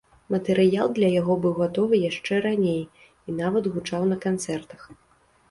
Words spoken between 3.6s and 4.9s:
гучаў на канцэртах.